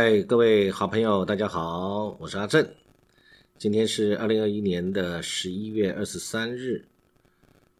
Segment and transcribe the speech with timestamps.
[0.00, 2.72] 嗨，各位好朋友，大家好，我是阿正。
[3.58, 6.84] 今天是二零二一年的十一月二十三日，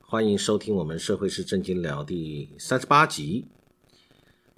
[0.00, 3.46] 欢迎收听我们《社会是正经聊》第三十八集。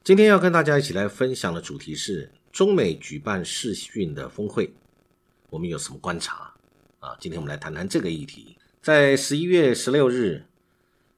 [0.03, 4.73] 今天要跟大家一起来分享的主题是中美举办视讯的峰会，
[5.51, 6.55] 我们有什么观察
[6.99, 7.15] 啊？
[7.21, 8.57] 今天我们来谈谈这个议题。
[8.81, 10.47] 在十一月十六日，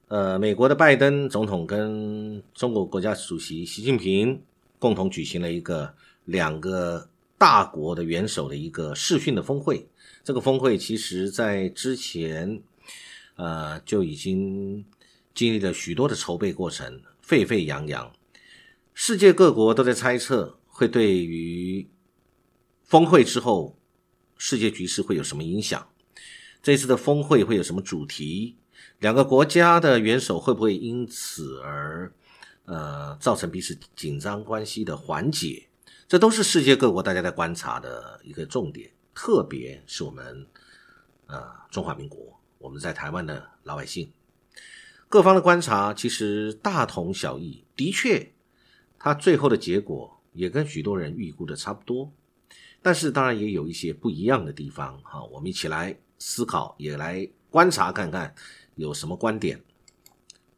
[0.08, 4.42] 呃，美国的拜登总统跟中国国家主席习近平
[4.80, 9.88] 共同举行了一个两个大国的元首的一个视讯的峰会。
[10.24, 12.62] 这个峰会其实在之前，
[13.36, 14.84] 呃，就已经
[15.34, 18.12] 经历了许多的筹备过程，沸沸扬扬。
[18.94, 21.88] 世界各国都在猜测，会对于
[22.84, 23.76] 峰会之后
[24.36, 25.88] 世界局势会有什么影响？
[26.62, 28.56] 这次的峰会会有什么主题？
[29.00, 32.12] 两个国家的元首会不会因此而
[32.66, 35.66] 呃造成彼此紧张关系的缓解？
[36.08, 40.46] 这都是世界各国大家在观察的一个重点，特别是我们
[41.26, 44.12] 呃中华民国，我们在台湾的老百姓，
[45.08, 48.32] 各方的观察其实大同小异，的确。
[49.04, 52.12] 它最后的结果也跟许多人预估的差不多，
[52.80, 55.20] 但是当然也有一些不一样的地方哈。
[55.24, 58.32] 我们一起来思考，也来观察看看
[58.76, 59.60] 有什么观点。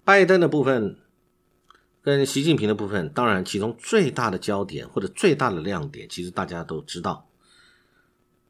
[0.04, 0.98] 拜登的部分
[2.04, 7.26] 跟习近平的部分，当然其中最大的焦点或者最大的亮点，其实大家都知道，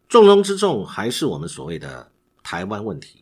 [0.08, 2.10] 重中之重还是我们所谓的
[2.42, 3.20] 台湾问题。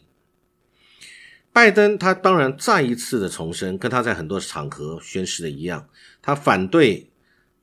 [1.52, 5.86] 拜登他当然再一次的重申，跟他在很多场合宣誓的一样，
[6.22, 7.11] 他反对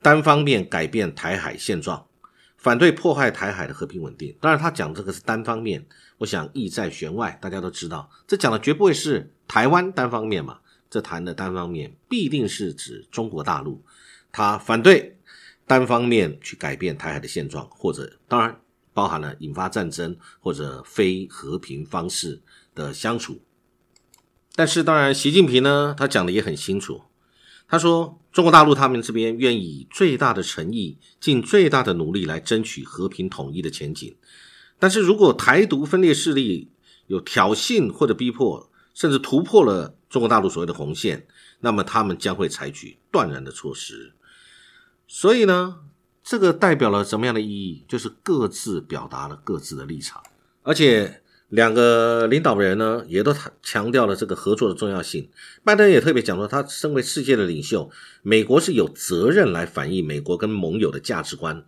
[0.04, 2.06] 单方面改变台海现状，
[2.56, 4.38] 反对破坏台海的和平稳定。
[4.40, 5.84] 当然，他讲这个是单方面，
[6.20, 10.60] 我想意在弦外，大家都知道，这讲的绝不会是台湾单方面嘛，
[10.90, 13.84] 这谈的单方面必定是指中国大陆，
[14.32, 15.18] 他反对
[15.68, 18.60] 单方面去改变台海的现状，或者当然
[18.94, 22.42] 包含了引发战争或者非和平方式
[22.74, 23.42] 的相处。
[24.56, 27.04] 但是，当然，习近平呢，他讲的也很清楚。
[27.68, 34.16] 他说，中国大陆他们这边愿意以最大的诚意，尽最大的努力来争取和平统一的前景。
[34.80, 36.72] 但是如果台独分裂势力
[37.06, 38.69] 有挑衅或者逼迫，
[39.00, 41.26] 甚至突破了中国大陆所谓的红线，
[41.62, 44.12] 那么他们将会采取断然的措施。
[45.08, 45.78] 所以呢，
[46.22, 47.86] 这个代表了什么样的意义？
[47.88, 50.22] 就是各自表达了各自的立场，
[50.64, 51.22] 而且。
[51.50, 55.28] 两个领导人呢，也都强调了这个合作的重要性。
[55.64, 57.90] 拜登也特别讲说，他身为世界的领袖，
[58.22, 61.66] 美国是有责任来反映美国跟盟友的价值观，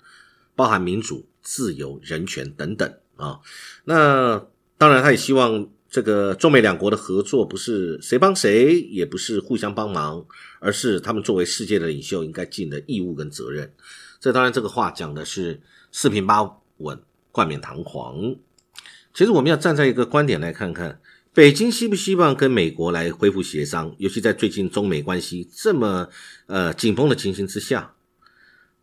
[0.55, 3.39] 包含民主、自由、人权等等啊。
[3.85, 4.45] 那
[4.77, 10.25] 当然，他也希望这个中美两国的合作不是谁帮谁，也不是互相帮忙，
[10.61, 13.73] 而是他们作为世界的领袖应该尽的义务跟责任。
[14.21, 15.59] 这当然，这个话讲的是
[15.91, 16.97] 四平八稳、
[17.29, 18.37] 冠冕堂皇。
[19.13, 21.01] 其实我们要站在一个观点来看看，
[21.33, 23.93] 北京希不希望跟美国来恢复协商？
[23.97, 26.07] 尤其在最近中美关系这么
[26.45, 27.93] 呃紧绷的情形之下，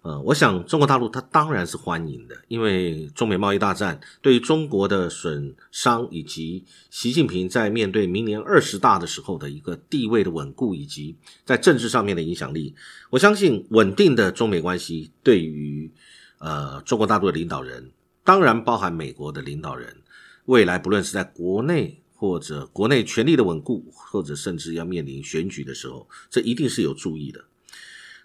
[0.02, 12.74] 呃，我想中国大陆它当然是欢迎的，因为中美贸易大战对于中国的损伤，以及习近平在面对明年二十大的时候的一个地位的稳固，以及在政治上面的影响力，
[13.10, 15.90] 我相信稳定的中美关系对于
[16.38, 17.90] 呃中国大陆的领导人，
[18.22, 19.94] 当然包含美国的领导人。
[20.46, 27.44] 未来不论是在国内或者国内权力的稳固，或者甚至要面临选举的时候，这一定是有注意的。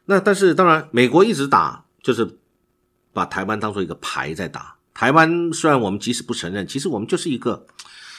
[0.05, 2.37] 那但是当然，美国一直打，就是
[3.13, 4.75] 把台湾当做一个牌在打。
[4.93, 7.65] 台湾虽然我们即使不承认，其实我们就是一个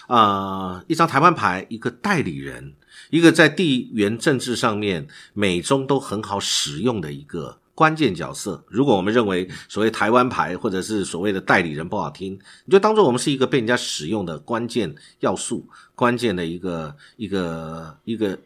[0.06, 2.75] 啊一张台湾牌，一个代理人，
[3.11, 7.59] 一个在地缘政治上面美中都很好使用的一个。
[7.77, 18.38] 关键角色，如果我们认为所谓台湾牌或者是所谓的代理人不好听，你就当做我们是一个被人家使用的关键要素，关键的一个一个一个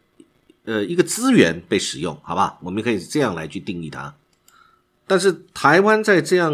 [0.69, 2.59] 呃一个资源被使用，好吧？
[2.61, 4.13] 我们可以这样来去定义它。
[5.07, 6.53] 但是台湾在这样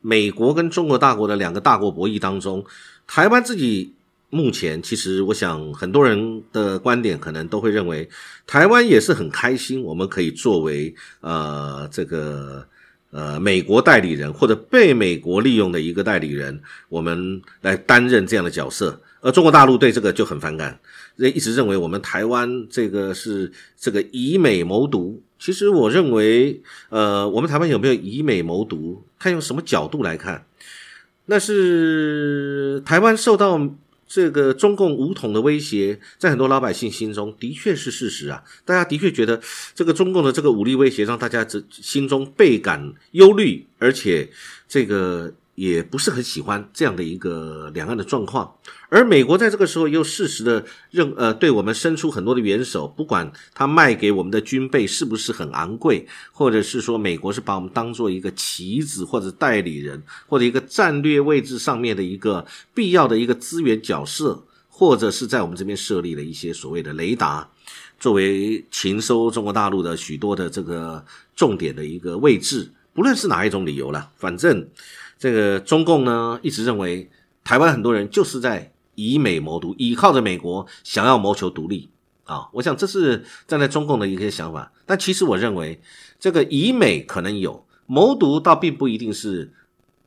[0.00, 2.64] 美国跟中国大国的两个大国博弈当中，
[3.06, 3.92] 台湾自己。
[4.28, 8.06] 目前，其实我想很多人的观点可能都会认为，
[8.44, 12.66] 台湾也是很开心，我们可以作为呃这个
[13.12, 19.00] 呃美国代理人或者被美国利用的一个代理人，我们来担任这样的角色。
[19.26, 20.78] 而中国大陆对这个就很反感，
[21.16, 25.20] 一直认为我们台湾这个是这个以美谋独。
[25.36, 30.46] 其实我认为，呃，我们台湾有没有以美谋独，看用什么角度来看，
[31.24, 33.60] 那是台湾受到。
[34.08, 38.40] 这个中共武统的威胁，在很多老百姓心中的确是事实啊。
[38.64, 39.40] 大家的确觉得
[39.74, 44.30] 这个中共的这个武力威胁，让大家这心中倍感忧虑，而且
[44.68, 45.34] 这个。
[45.56, 48.56] 也不是很喜欢这样的一个两岸的状况，
[48.90, 67.48] 而美国在这个时候又适时的认呃对我们伸出很多的援手，不管他卖给我们的军备是不是很昂贵，或者是说美国是把我们当做一个棋子或者代理人，或者一个战略位置上面的一个必要的一个资源角色，或者是在我们这边设立了一些所谓的雷达，
[67.98, 71.02] 作为禽收中国大陆的许多的这个
[71.34, 74.68] 重点的一个位置，不论是哪一种理由了，反正。
[75.18, 77.10] 这个中共呢，一直认为
[77.42, 81.90] 台湾很多人就是在以美谋独，依靠着美国想要谋求独立
[82.24, 82.48] 啊。
[82.52, 85.80] 我想这是站在中共的一些想法，但其实我认为
[86.18, 89.52] 这个以美可能有谋独，倒并不一定是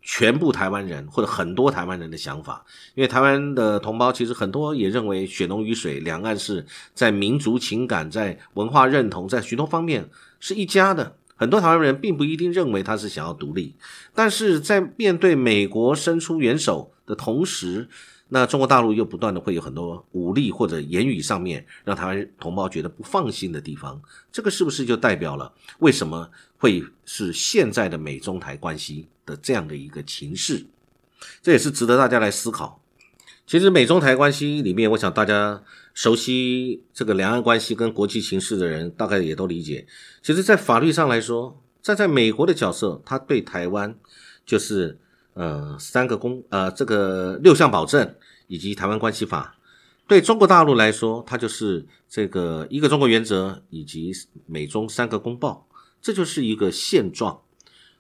[0.02, 2.66] 全部台湾人或者很多台湾人的想法。
[2.94, 10.10] 因为台湾的同胞其实很多也认为血浓于水，两岸是在民族情感、在文化认同、在许多方面
[10.40, 11.16] 是一家的。
[11.40, 13.74] 很多台湾人并不一定认为他是想要独立，
[14.14, 17.88] 但是在面对美国伸出援手的同时，
[18.28, 24.02] 那中国大陆又不断的会有很多武力或者言语上面让台湾同胞觉得不放心的地方，
[24.34, 30.66] 这个是不是就代表了为什么会是现在的美中台关系的这样的一个情势？
[31.42, 32.82] 这也是值得大家来思考。
[33.48, 35.64] 其实美中台关系里面，我想大家。
[35.94, 39.86] 熟悉这个两岸关系跟国际形势的人，大概也都理解。
[40.22, 43.96] 其实，在法律上来说，站在美国的角色，他对台湾
[44.46, 44.98] 就是
[45.34, 48.16] 呃三个公呃这个六项保证
[48.48, 49.56] 以及台湾关系法；
[50.08, 54.12] 对中国大陆来说，它就是这个一个中国原则以及
[54.46, 55.68] 美中三个公报。
[56.02, 57.42] 这就是一个现状。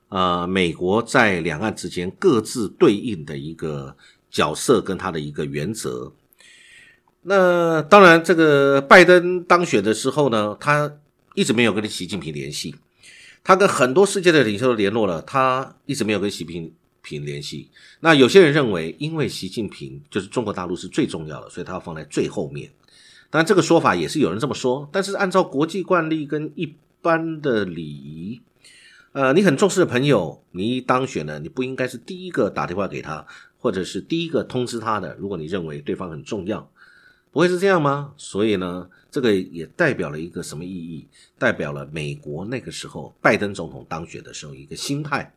[0.07, 3.95] 呃，美国在两岸之间各自对应的一个
[4.31, 6.13] 角色跟它的一个原则。
[7.21, 10.97] 那当然，这个拜登当选的时候呢，他
[11.35, 12.73] 一直没有跟习近平联系，
[13.43, 17.69] 他跟很多世界的领袖联络了，他一直没有跟习近平联系。
[17.99, 22.71] 那有些人认为，因为习近平就是中国大陆是最重要的，所以他要放在最后面。
[23.29, 28.41] 当然，这个说法也是有人这么说，但是按照国际惯例跟一般的礼仪，
[29.11, 33.25] 呃，你很重视的朋友，你一当选了，你不应该是第一个打电话给他，
[33.59, 35.17] 或者是第一个通知他的。
[35.19, 36.69] 如果你认为对方很重要。
[37.31, 38.13] 不会是这样吗？
[38.17, 41.07] 所以呢，这个也代表了一个什么意义？
[41.37, 45.31] 代表了美国那个时候拜登总统当选的时候一个心态，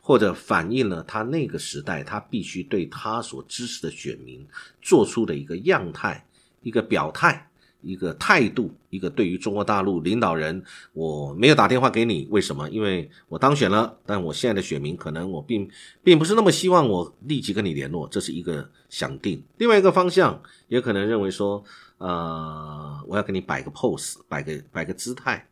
[0.00, 4.46] 或者反映了他那个时代他必须对他所支持的选民
[4.80, 6.24] 做出的一个样态、
[6.62, 7.48] 一个表态。
[7.82, 10.62] 一个态度，一个对于中国大陆领导人，
[10.92, 12.68] 我没有打电话给你，为什么？
[12.70, 15.68] 因为我当选了，但我现在的选民可能我并
[16.02, 19.42] 并不是那么希望我立即跟你联络，这是一个想定。
[19.58, 21.62] 另外一个方向也可能认为说，
[21.98, 25.48] 呃，我要给你摆个 pose，摆个摆个姿态，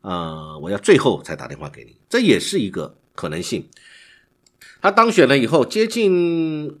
[0.00, 3.68] 呃，我要最后才打电话给你，这也是一个可能性。
[4.80, 6.78] 他当选了以后，接近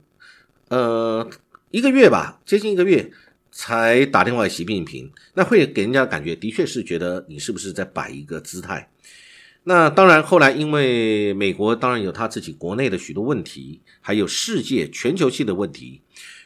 [0.68, 1.28] 呃
[1.70, 3.12] 一个月吧，接近一个月。
[3.60, 8.88] 才打电话给习近平，那会给人家感觉的确是觉得你是不是在摆一个姿态？
[9.64, 16.00] 那当然，后来因为美国当然有他自己国内的许多问题，还有世界全球性的问题、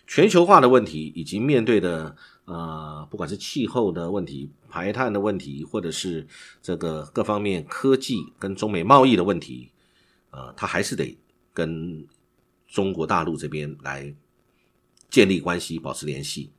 [0.07, 6.27] 全球化的问题，以及面对的呃，不管是气候的问题、排碳的问题，或者是
[6.63, 9.71] 这个各方面科技跟中美贸易的问题，
[10.31, 11.15] 呃，他还是得
[11.53, 12.07] 跟
[12.67, 14.15] 中国大陆这边来
[15.11, 16.51] 建立关系、保持联系。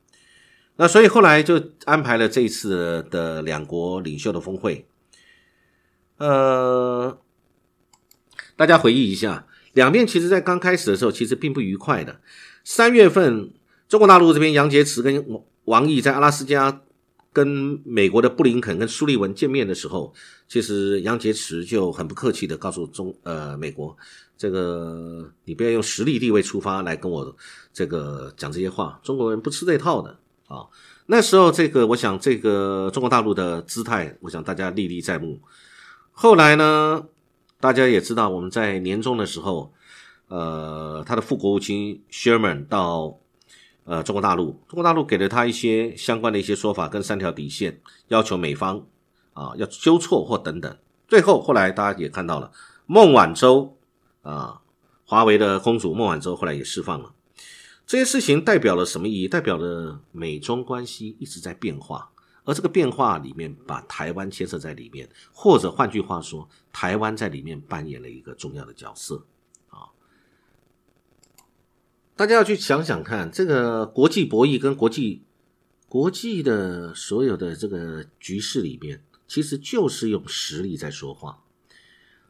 [0.75, 4.87] 那所以后来就安排了这一次的两国领袖的峰会。
[6.17, 7.17] 呃，
[8.55, 12.21] 大家回忆一下，两边其实在刚开始的时候其实并不愉快的。
[12.63, 13.51] 三月份，
[13.87, 16.81] 中国大陆这边杨洁篪跟王毅在阿拉斯加
[17.31, 20.13] 跟美国的布林肯跟苏利文见面的时候，
[20.47, 23.95] 其实杨洁篪就很不客气的告诉中呃美国，
[24.37, 27.35] 这个你不要用实力地位出发来跟我
[27.73, 30.17] 这个讲这些话，中国人不吃这套的。
[30.53, 30.69] 啊，
[31.07, 35.41] 那时候这个，我想这个中国大陆的姿态，我想大家历历在目。
[36.11, 37.05] 后来呢，
[37.59, 39.73] 大家也知道，我们在年终的时候，
[40.27, 43.17] 呃，他的副国务卿 Sherman 到
[43.85, 48.85] 呃中国大陆，中国大陆给了他一些相关的一些说法跟三条底线，要求美方
[49.33, 50.77] 啊要纠错或等等。
[51.07, 52.51] 最后后来大家也看到了，
[52.85, 53.75] 孟晚舟
[54.21, 54.61] 啊，
[55.05, 57.11] 华为的公主孟晚舟后来也释放了。
[57.85, 59.27] 这些事情代表了什么意义？
[59.27, 62.11] 代表了美中关系一直在变化，
[62.43, 69.25] 而这个变化里面把台湾牵涉在里面，或者换句话说，台湾在里面扮演了一个重要的角色。
[69.69, 69.91] 啊，
[72.15, 75.23] 大家要去想想看，这个国际博弈跟国际
[75.87, 81.43] 国际的所有的这个局势里面，其实就是用实力在说话。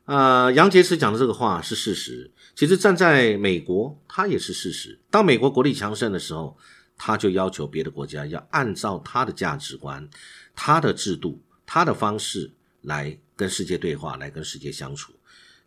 [0.05, 5.00] 呃，杨洁篪讲的这个话是事实，其实站在美国，它也是事实。
[5.10, 6.57] 当美国国力强盛的时候，
[6.98, 10.07] 他就要求别的国家要按照他的价值观、
[10.53, 15.13] 他的制度、他的方式来跟世界对话，来跟世界相处。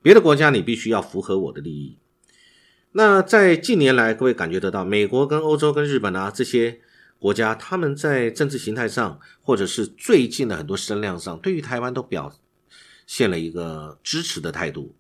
[0.03, 1.99] 别的国家你必须要符合我的利益。
[2.93, 6.81] 那在近年来，各位感觉得到，美国跟欧洲跟日本啊这些
[7.19, 12.33] 国家，他们在政治形态上，或者是最近的很多声量上，对于台湾都表
[13.07, 14.95] 现了一个支持的态度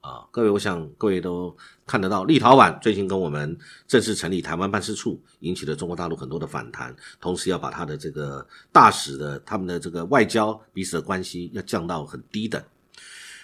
[0.00, 0.26] 啊。
[0.30, 1.56] 各位，我想各位都
[1.86, 3.56] 看得到，立陶宛最近跟我们
[3.86, 12.60] 正式成立台湾办事处，引起了中国大陆很多的反弹，同时要把他的这个大使的他们的这个外交彼此的关系要降到很低等。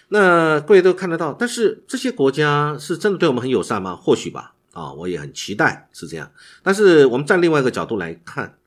[0.08, 3.94] 那各位都看得到，但是这些国家是真的对我们很友善吗？
[3.94, 6.32] 或许吧，啊，我也很期待是这样。
[6.62, 8.57] 但是我们站另外一个角度来看，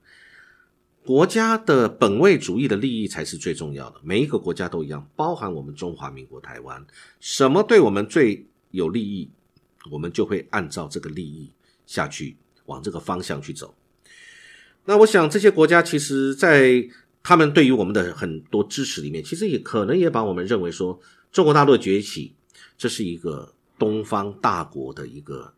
[1.03, 3.99] 国家的本位主义的利益才是最重要的。
[4.03, 6.85] 每一个国家都一样，包含我们中华民国台湾，
[7.19, 9.29] 什么对我们最有利益，
[9.89, 11.51] 我们就会按照这个利益
[11.85, 13.73] 下去，往这个方向去走。
[14.85, 16.87] 那我想这些国家其实，在
[17.23, 20.99] 他们对于我们的很多支持里面，其实也可能也把我们认为说。
[21.31, 22.35] 中国大陆崛起，
[22.77, 25.53] 这是一个东方大国的一个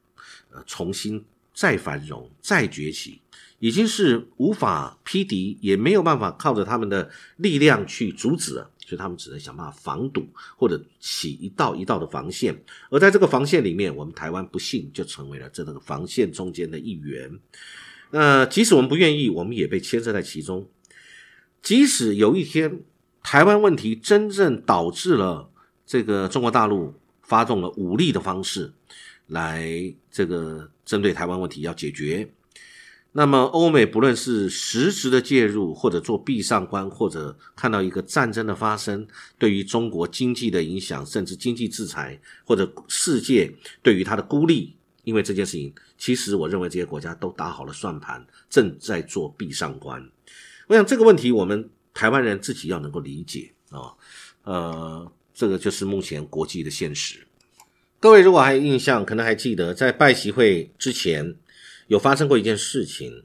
[0.52, 3.22] 呃重新再繁荣、再崛起，
[3.60, 12.64] 已经是无法匹敌，也没有办法靠着他们的力量去阻止了，所以他们只能想办法防堵或者起一道一道的防线。
[12.90, 17.40] 而在这个防线里面，我们台湾不幸就成为了这个防线中间的一员。
[18.12, 20.68] 那即使我们不愿意，我们也被牵涉在其中。
[21.62, 22.82] 即使有一天
[23.22, 25.50] 台湾问题真正导致了，
[25.86, 28.74] 这个中国大陆发动了武力的方式
[29.34, 32.32] 来这个针对台湾问题要解决，
[33.12, 39.06] 那么欧美不论是实质的介入，或者做闭上关，或者看到一个战争的发生，
[39.38, 50.02] 对于中国经济的影响，甚至经济制裁，或者世界对于它的孤立，因为这件事情，其实我认为这些国家都打好了算盘，正在做闭上关。
[50.68, 53.92] 我想这个问题，我们台湾人自己要能够理解啊，
[54.44, 55.12] 呃。
[55.36, 57.26] 这个就是目前国际的现实。
[58.04, 61.38] 各位如果还有印象，可能还记得在拜习会之前
[61.88, 63.24] 有发生过一件事情，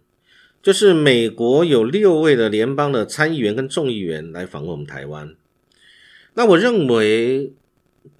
[0.62, 5.34] 就是美国有六位的联邦的参议员跟众议员来访问我们台湾。
[6.34, 7.54] 那我认为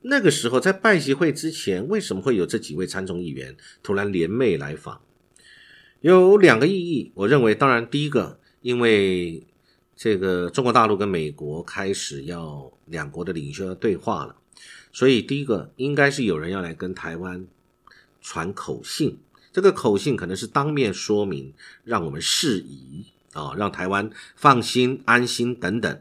[0.03, 5.01] 那个时候在拜习会之前，为什么会有这几位参众议员突然联袂来访？
[6.01, 7.13] 有两个意义。
[7.15, 9.45] 我认为，当然第一个，因为。
[10.01, 14.37] 这个中国大陆跟美国开始要两国的领袖要对话了，
[14.93, 17.47] 所以第一个应该是有人要来跟台湾
[18.21, 19.19] 传口信，
[19.53, 21.53] 这个口信可能是当面说明，
[21.85, 26.01] 让我们释疑啊，让台湾放心安心等等。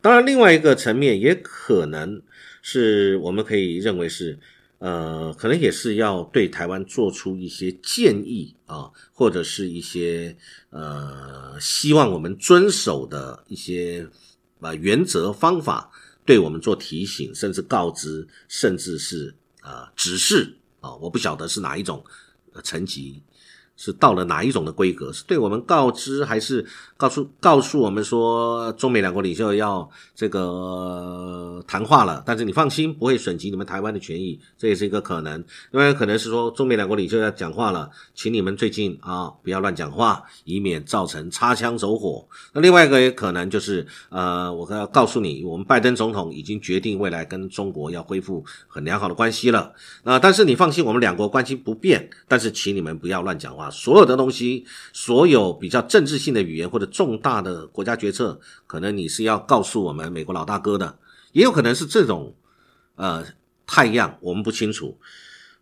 [0.00, 2.22] 当然，另外一个层面也可能
[2.62, 4.38] 是我们可以认为是。
[4.80, 10.34] 呃，可能也是要对台湾做出一些建议啊，或者是一些
[10.70, 14.08] 呃，希望我们遵守的一些
[14.58, 15.90] 啊原则方法，
[16.24, 22.04] 对我们做提醒，甚至告知，甚至是啊指示啊，我不晓得是哪一种
[22.62, 23.22] 层级。
[23.80, 25.10] 是到了哪一种的规格？
[25.10, 26.62] 是对我们告知，还是
[26.98, 32.22] 告诉告诉我们说中美两国领袖要这个谈话了？
[32.26, 35.42] 但是你放心，不会损及你们台湾的权益，这也是一个可能。
[35.70, 42.28] 另外可能是说中美两国领袖要讲话了，请你们最近啊不要乱讲话，以免造成擦枪走火。
[42.52, 49.72] 那另外一个也可能就是呃，我要告诉你，我们拜登总统已经决定未来跟中国要恢复很良好的关系了。
[50.02, 53.69] 那但是你放心，我们两国关系不变，但是请你们不要乱讲话。
[53.70, 60.98] 所有的东西，所有比较政治性的语言或者重大的国家决策，可能你是要告诉我们美国老大哥的，
[61.32, 62.34] 也有可能是这种
[62.96, 63.24] 呃
[63.66, 64.98] 太阳，我们不清楚。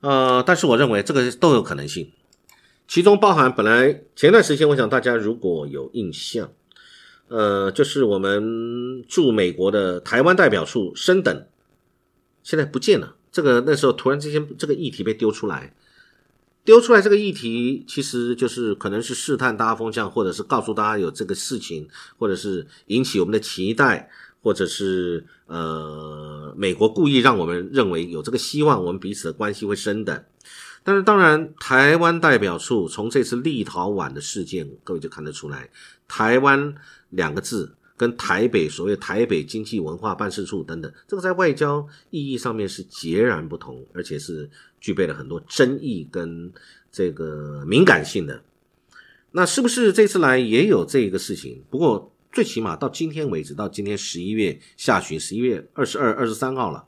[0.01, 2.13] 呃，但是我认为这个都有可能性，
[2.87, 6.51] 其中包含本来前段时间，我想大家如果有印象，
[7.29, 11.47] 呃，就是我们驻美国的台湾代表处升等，
[12.43, 13.17] 现在不见了。
[13.31, 15.75] 这个那时候突然之间这个议题被丢出来。
[16.69, 24.11] 丢出来这个议题，其实就是可能是试探大家风向，或者是告诉大家有这个事情，或者是引起我们的期待，
[24.43, 30.23] 或者是呃，美国故意让我们认为有这个希望，我们彼此的关系会升等。
[30.85, 35.71] 但是当然，台湾代表处从这次立陶宛的事件，各位就看得出来，
[36.07, 36.75] 台湾
[37.09, 44.49] 两个字跟台北所谓台北经济文化办事处等等，这个在外交意义上面是截然不同，而且是
[44.81, 46.51] 具备了很多争议跟
[46.93, 48.43] 这个敏感性的。
[49.33, 51.63] 那是不是这次来也有这个事情？
[51.69, 56.87] 不过最起码到今天为止，到今天十一月下旬，十一月二十二、二十三号了，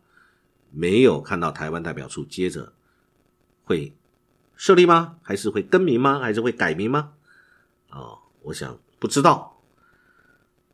[0.71, 2.73] 没有看到台湾代表处接着
[3.65, 3.93] 会
[4.57, 5.17] 设立吗？
[5.23, 6.21] 还是会更名吗？
[6.21, 7.13] 还是会改名吗？
[7.91, 9.50] 哦，我想不知道。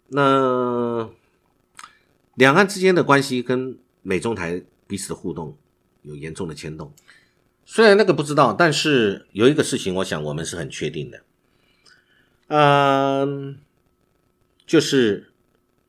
[0.08, 1.10] 那
[2.34, 5.56] 两岸之间的关系跟美中台彼此的互动
[6.02, 6.92] 有严重的牵动。
[7.64, 11.22] 虽然那个不知道，但是有一个事情，我想我们是很确定的。
[12.48, 13.58] 嗯，
[14.64, 15.32] 就是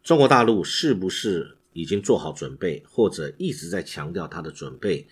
[0.01, 5.05] 中国大陆是不是已经做好准备，或者一直在强调他的准备，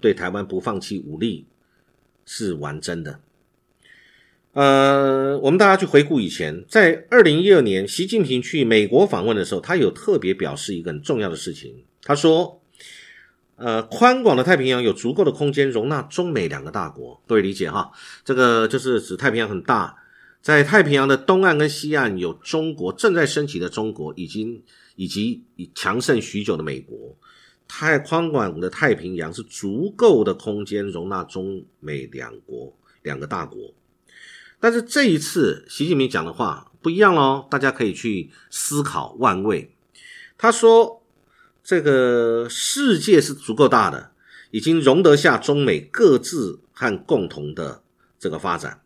[0.00, 1.46] 对台湾不放弃武力
[2.24, 3.18] 是玩真的？
[4.52, 12.60] 呃，我们大家去回顾以前，在二零一二年习近平去美国访问的时候，他有特别表示一个很重要的事情，他说
[13.56, 17.90] ：“呃，宽广的太平洋有足够的空间容纳中美两个大国。”各位理解哈？
[18.26, 19.96] 这个就是指太平洋很大。
[20.42, 24.62] 在太平洋的东岸跟西岸，有中国正在升起的中国，已经
[24.96, 25.44] 以及
[25.74, 27.16] 强盛许久的美国。
[27.66, 33.72] 太宽广的太平洋是足够的空间容纳中美两国两个大国。
[34.62, 39.74] 但是这一次习近平讲的话不一样喽，大家可以去思考万位。
[40.38, 41.02] 他说
[41.64, 44.12] ：“这个世界是足够大的，
[44.52, 47.82] 已经容得下中美各自和共同的
[48.20, 48.80] 这个发展。”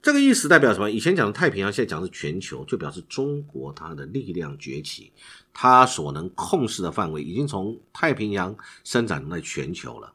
[0.00, 0.88] 这个意思代表什么？
[0.88, 5.10] 以前讲的太平洋，现在讲是全球，就表示中国它的力量崛起，
[5.52, 10.12] 它所能控制的范围已经从太平洋伸展到全球了。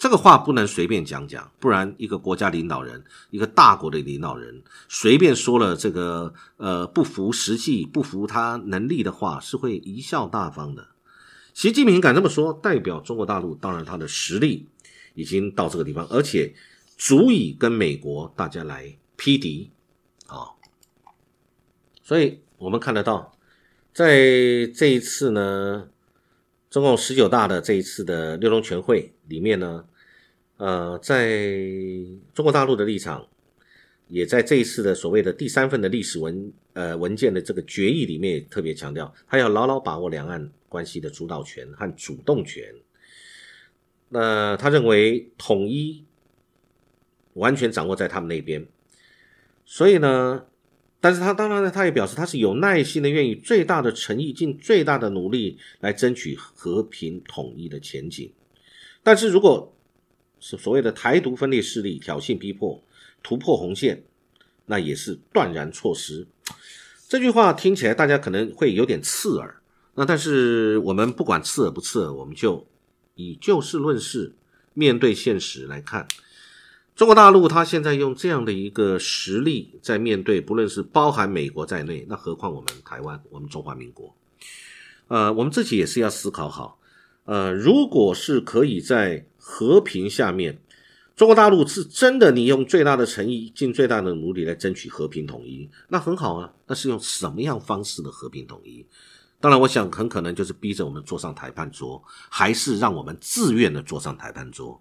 [0.00, 10.88] 这个话不能随便讲讲，不然一个国家领导人，一个大国的领导人，随便说了这个呃不符实际、不符他能力的话，是会贻笑大方的。
[11.52, 14.66] 习近平敢这么说，代表中国大陆，当然他的实力
[15.14, 16.54] 已经到这个地方，而且
[16.96, 18.96] 足以跟美国大家来。
[19.22, 19.70] 匹敌
[20.28, 20.56] 啊！
[22.02, 23.36] 所以我们看得到，
[23.92, 24.16] 在
[24.74, 25.88] 这一次呢，
[26.70, 29.84] 中共十九大的这一次的六中全会里面呢，
[30.56, 31.28] 呃，在
[32.32, 33.26] 中国大陆的立场，
[34.06, 42.72] 也在这一次的所谓的第三份的历史文呃文件的这个决议里面，特别强调，他要牢牢把握两岸关系的主导权和主动权。
[44.08, 46.04] 那他认为统一
[47.32, 48.64] 完全掌握在他们那边。
[49.64, 50.46] 所以呢，
[51.00, 58.30] 但是他当然呢，他也表示他是有耐心的，愿意最大的诚意，尽最大的努力来争取和平统一的前景。
[59.02, 59.74] 但是如果
[60.38, 62.82] 是所谓的台独分裂势力挑衅逼迫
[63.22, 64.02] 突破红线，
[64.66, 66.26] 那也是断然错失。
[67.08, 69.62] 这句话听起来大家可能会有点刺耳，
[69.94, 72.66] 那但是我们不管刺耳不刺耳，我们就
[73.14, 74.34] 以就事论事，
[74.74, 76.06] 面对现实来看。
[76.94, 84.14] 中国大陆，它现在用这样的一个实力在面对，不论是包含美国在内，那何况我们台湾，我们中华民国，
[85.08, 86.78] 呃，我们自己也是要思考好，
[87.24, 90.60] 呃，如果是可以在和平下面，
[91.16, 96.52] 中国大陆是真的你用最大的诚意，尽最大的努力来争取和平统一，那很好啊。
[96.66, 98.84] 那是用什么样方式的和平统一？
[99.40, 104.78] 当然，我想很可能就是逼着我们坐上谈判桌，还是让我们自愿的坐上谈判桌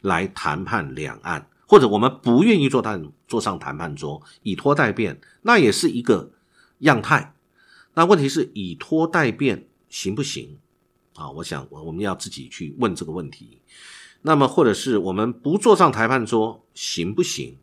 [0.00, 1.48] 来谈判两岸。
[1.70, 6.32] 或者我们不愿意坐谈坐上谈判桌，以拖代变，那也是一个
[6.78, 7.34] 样态。
[7.92, 10.58] 那问题是以拖代变行不行
[11.14, 11.30] 啊？
[11.32, 13.60] 我想我我们要自己去问这个问题。
[14.22, 17.58] 那么或者是我们不坐上谈判桌行不行？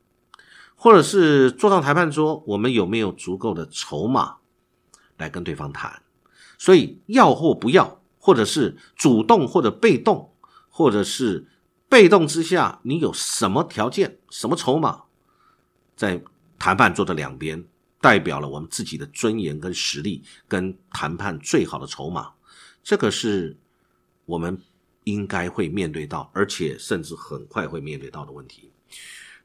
[0.75, 4.35] 或者是坐上谈判桌，我们有没有足够的筹码
[5.17, 6.03] 来跟对方谈？
[6.59, 10.31] 所以要或不要，或者是主动或者被动，
[10.69, 11.47] 或者是。
[11.95, 15.03] 被动之下，你有什么条件、什么筹码，
[15.95, 16.21] 在
[16.59, 17.63] 谈判桌的两边，
[18.01, 22.33] 代表了我们自己的尊严跟实力，跟谈判最好的筹码。
[22.83, 23.55] 这个是
[24.25, 24.61] 我们
[25.05, 28.73] 应该会面对到，而且甚至很快会面对到的问题。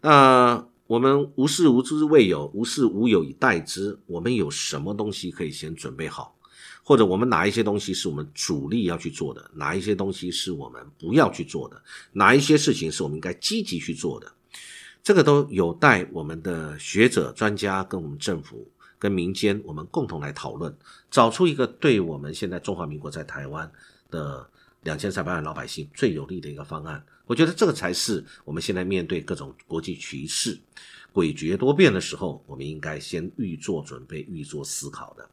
[0.00, 4.00] 那我们无事无知未有，无事无有以待之。
[4.06, 6.36] 我们有什么东西可以先准备好？
[6.82, 11.80] 或者我们哪一些东西是我们主力要去做的，哪一些东西是我们不要去做的，
[12.12, 14.32] 哪一些事情是我们应该积极去做的，
[15.02, 20.74] 这个都有待我们的学者、专家跟我们政府、跟民间，我们共同来讨论，
[21.10, 23.70] 找出一个对我们现在中华民国在台湾
[24.10, 24.48] 的
[24.82, 27.04] 两千三百万老百姓最有利的一个方案。
[27.26, 30.58] 我觉得这个才是我们现在面对各种国际局势、
[31.12, 35.29] 诡谲多变的时候，我们应该先预做准备、预做思考的。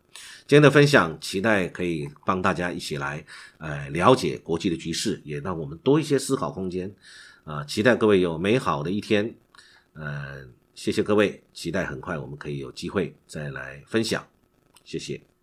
[0.47, 3.23] 今天的分享，期待可以帮大家一起来，
[3.57, 6.93] 呃，了解国际的局势，也让我们多一些思考空间。
[7.43, 9.33] 啊，期待各位有美好的一天。
[9.93, 14.25] 呃，谢谢各位，期待很快我们可以有机会再来分享。
[14.83, 15.36] 谢谢。